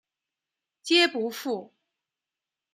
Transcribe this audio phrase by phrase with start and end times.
[0.81, 1.75] 皆不赴。